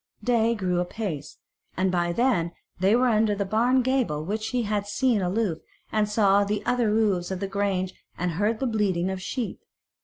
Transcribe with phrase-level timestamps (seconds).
[0.23, 1.37] Day grew apace,
[1.77, 5.59] and by then they were under the barn gable which he had seen aloof
[5.91, 9.61] he saw the other roofs of the grange and heard the bleating of sheep.